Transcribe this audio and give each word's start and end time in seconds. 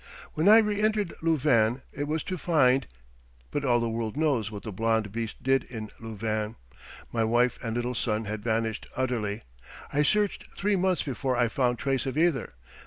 When 0.33 0.49
I 0.49 0.57
reentered 0.57 1.13
Louvain 1.21 1.83
it 1.91 2.05
was 2.07 2.23
to 2.23 2.35
find... 2.35 2.87
But 3.51 3.63
all 3.63 3.79
the 3.79 3.87
world 3.87 4.17
knows 4.17 4.49
what 4.49 4.63
the 4.63 4.71
blond 4.71 5.11
beast 5.11 5.43
did 5.43 5.63
in 5.65 5.91
Louvain. 5.99 6.55
My 7.11 7.23
wife 7.23 7.59
and 7.61 7.75
little 7.75 7.93
son 7.93 8.25
had 8.25 8.41
vanished 8.43 8.87
utterly. 8.95 9.43
I 9.93 10.01
searched 10.01 10.45
three 10.55 10.75
months 10.75 11.03
before 11.03 11.37
I 11.37 11.49
found 11.49 11.77
trace 11.77 12.07
of 12.07 12.17
either. 12.17 12.55